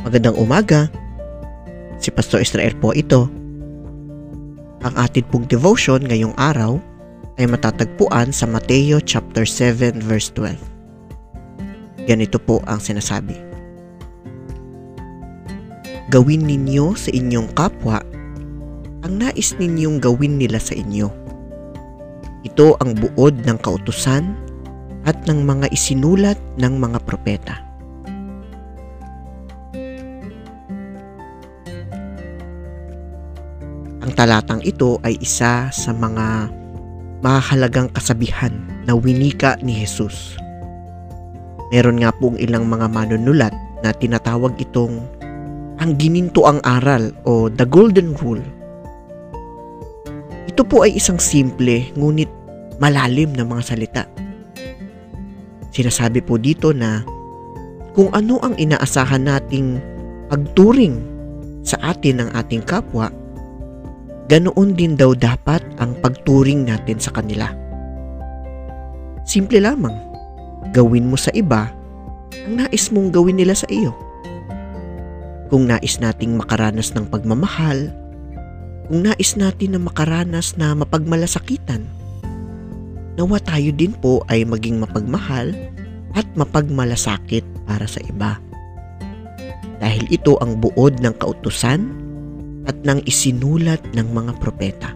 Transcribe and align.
Magandang 0.00 0.40
umaga. 0.40 0.88
Si 2.00 2.08
Pastor 2.08 2.40
Israel 2.40 2.72
po 2.80 2.96
ito. 2.96 3.28
Ang 4.80 4.94
atin 4.96 5.20
pong 5.28 5.44
devotion 5.44 6.00
ngayong 6.00 6.32
araw 6.40 6.80
ay 7.36 7.44
matatagpuan 7.44 8.32
sa 8.32 8.48
Mateo 8.48 8.96
chapter 9.04 9.44
7 9.44 10.00
verse 10.00 10.32
12. 10.32 12.08
Ganito 12.08 12.40
po 12.40 12.64
ang 12.64 12.80
sinasabi. 12.80 13.36
Gawin 16.08 16.48
ninyo 16.48 16.96
sa 16.96 17.12
inyong 17.12 17.52
kapwa 17.52 18.00
ang 19.04 19.20
nais 19.20 19.52
ninyong 19.60 20.00
gawin 20.00 20.40
nila 20.40 20.56
sa 20.56 20.72
inyo. 20.80 21.12
Ito 22.48 22.80
ang 22.80 22.96
buod 22.96 23.44
ng 23.44 23.58
kautusan 23.60 24.32
at 25.04 25.28
ng 25.28 25.44
mga 25.44 25.68
isinulat 25.76 26.40
ng 26.56 26.72
mga 26.80 27.04
propeta. 27.04 27.69
Ang 34.00 34.16
talatang 34.16 34.64
ito 34.64 34.96
ay 35.04 35.20
isa 35.20 35.68
sa 35.68 35.90
mga 35.92 36.48
mahalagang 37.20 37.92
kasabihan 37.92 38.52
na 38.88 38.96
winika 38.96 39.60
ni 39.60 39.76
Jesus. 39.76 40.40
Meron 41.68 42.00
nga 42.00 42.08
pong 42.16 42.40
ilang 42.40 42.64
mga 42.64 42.88
manunulat 42.88 43.52
na 43.84 43.92
tinatawag 43.92 44.56
itong 44.56 45.04
ang 45.80 45.96
ginintuang 46.00 46.64
aral 46.64 47.12
o 47.28 47.52
the 47.52 47.68
golden 47.68 48.16
rule. 48.24 48.40
Ito 50.48 50.64
po 50.64 50.88
ay 50.88 50.96
isang 50.96 51.20
simple 51.20 51.92
ngunit 51.92 52.28
malalim 52.80 53.36
na 53.36 53.44
mga 53.44 53.62
salita. 53.64 54.04
Sinasabi 55.76 56.24
po 56.24 56.40
dito 56.40 56.72
na 56.72 57.04
kung 57.92 58.08
ano 58.16 58.40
ang 58.40 58.56
inaasahan 58.56 59.28
nating 59.28 59.76
pagturing 60.32 60.96
sa 61.60 61.76
atin 61.92 62.24
ng 62.24 62.28
ating 62.32 62.64
kapwa, 62.64 63.12
ganoon 64.30 64.78
din 64.78 64.94
daw 64.94 65.10
dapat 65.10 65.58
ang 65.82 65.98
pagturing 65.98 66.62
natin 66.62 67.02
sa 67.02 67.10
kanila. 67.10 67.50
Simple 69.26 69.58
lamang, 69.58 69.98
gawin 70.70 71.10
mo 71.10 71.18
sa 71.18 71.34
iba 71.34 71.74
ang 72.46 72.62
nais 72.62 72.94
mong 72.94 73.10
gawin 73.10 73.42
nila 73.42 73.58
sa 73.58 73.66
iyo. 73.66 73.90
Kung 75.50 75.66
nais 75.66 75.98
nating 75.98 76.38
makaranas 76.38 76.94
ng 76.94 77.10
pagmamahal, 77.10 77.90
kung 78.86 79.02
nais 79.02 79.34
natin 79.34 79.74
na 79.74 79.80
makaranas 79.82 80.54
na 80.54 80.78
mapagmalasakitan, 80.78 81.82
nawa 83.18 83.42
tayo 83.42 83.74
din 83.74 83.90
po 83.98 84.22
ay 84.30 84.46
maging 84.46 84.78
mapagmahal 84.78 85.50
at 86.14 86.26
mapagmalasakit 86.38 87.42
para 87.66 87.90
sa 87.90 87.98
iba. 88.06 88.38
Dahil 89.82 90.06
ito 90.06 90.38
ang 90.38 90.54
buod 90.62 91.02
ng 91.02 91.18
kautusan 91.18 91.99
at 92.70 92.78
ng 92.86 93.02
isinulat 93.02 93.82
ng 93.98 94.08
mga 94.14 94.38
propeta. 94.38 94.94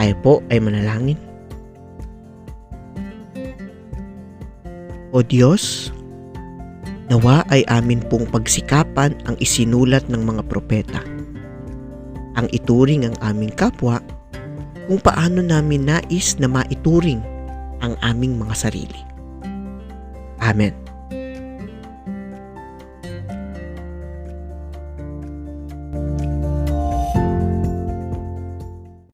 Tayo 0.00 0.14
po 0.24 0.32
ay 0.48 0.58
manalangin. 0.64 1.20
O 5.14 5.22
Diyos, 5.22 5.94
nawa 7.12 7.44
ay 7.52 7.62
amin 7.70 8.02
pong 8.08 8.26
pagsikapan 8.32 9.14
ang 9.28 9.36
isinulat 9.38 10.08
ng 10.08 10.24
mga 10.24 10.42
propeta. 10.48 11.00
Ang 12.34 12.50
ituring 12.50 13.06
ang 13.06 13.14
aming 13.22 13.54
kapwa 13.54 14.02
kung 14.90 14.98
paano 14.98 15.38
namin 15.44 15.86
nais 15.86 16.34
na 16.42 16.50
maituring 16.50 17.22
ang 17.84 17.94
aming 18.02 18.40
mga 18.40 18.54
sarili. 18.56 19.00
Amen. 20.42 20.83